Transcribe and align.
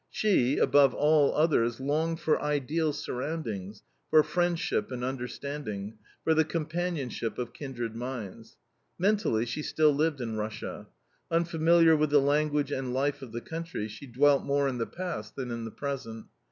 She, 0.09 0.57
above 0.57 0.95
all 0.95 1.31
others, 1.35 1.79
longed 1.79 2.19
for 2.19 2.41
ideal 2.41 2.91
surroundings, 2.91 3.83
for 4.09 4.23
friendship 4.23 4.91
and 4.91 5.03
understanding, 5.03 5.99
for 6.23 6.33
the 6.33 6.43
companionship 6.43 7.37
of 7.37 7.53
kindred 7.53 7.95
minds. 7.95 8.57
Mentally 8.97 9.45
she 9.45 9.61
still 9.61 9.91
lived 9.93 10.19
in 10.19 10.37
Russia. 10.37 10.87
Unfamiliar 11.29 11.95
with 11.95 12.09
the 12.09 12.17
language 12.19 12.71
and 12.71 12.95
life 12.95 13.21
of 13.21 13.31
the 13.31 13.41
country, 13.41 13.87
she 13.87 14.07
dwelt 14.07 14.43
more 14.43 14.67
in 14.67 14.79
the 14.79 14.87
past 14.87 15.35
than 15.35 15.51
in 15.51 15.65
the 15.65 15.69
present. 15.71 16.25